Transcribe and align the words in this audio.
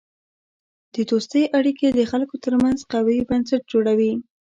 د 0.93 0.95
دوستی 1.09 1.43
اړیکې 1.57 1.87
د 1.91 1.99
خلکو 2.11 2.35
ترمنځ 2.45 2.79
قوی 2.93 3.17
بنسټ 3.29 3.61
جوړوي. 3.71 4.13